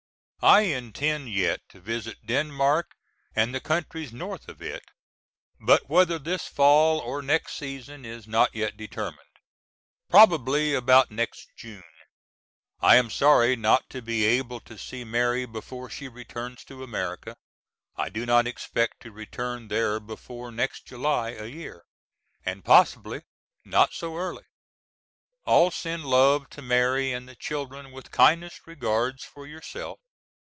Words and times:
I 0.43 0.61
intend 0.61 1.31
yet 1.31 1.61
to 1.69 1.79
visit 1.79 2.25
Denmark, 2.25 2.95
and 3.35 3.53
the 3.53 3.59
countries 3.59 4.11
north 4.11 4.49
of 4.49 4.59
it, 4.59 4.83
but 5.59 5.87
whether 5.87 6.17
this 6.17 6.47
fall 6.47 6.97
or 6.97 7.21
next 7.21 7.53
season 7.57 8.05
is 8.05 8.27
not 8.27 8.55
yet 8.55 8.75
determined. 8.75 9.29
Probably 10.09 10.73
about 10.73 11.11
next 11.11 11.45
June. 11.55 11.83
I 12.79 12.95
am 12.95 13.11
sorry 13.11 13.55
not 13.55 13.87
to 13.91 14.01
be 14.01 14.25
able 14.25 14.59
to 14.61 14.79
see 14.79 15.03
Mary 15.03 15.45
before 15.45 15.91
she 15.91 16.07
returns 16.07 16.63
to 16.63 16.83
America. 16.83 17.35
I 17.95 18.09
do 18.09 18.25
not 18.25 18.47
expect 18.47 19.01
to 19.03 19.11
return 19.11 19.67
there 19.67 19.99
before 19.99 20.51
next 20.51 20.87
July 20.87 21.33
a 21.33 21.45
year, 21.45 21.83
and 22.43 22.65
possibly 22.65 23.21
not 23.63 23.93
so 23.93 24.17
early. 24.17 24.45
All 25.45 25.69
send 25.69 26.03
love 26.03 26.49
to 26.49 26.63
Mary 26.63 27.11
and 27.13 27.29
the 27.29 27.35
children 27.35 27.91
with 27.91 28.09
kindest 28.09 28.65
regards 28.65 29.23
for 29.23 29.45
yourself. 29.45 29.99